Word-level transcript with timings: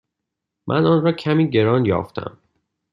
من 0.67 0.85
آن 0.85 1.01
را 1.03 1.11
کمی 1.11 1.49
گران 1.49 1.85
یافتم. 1.85 2.37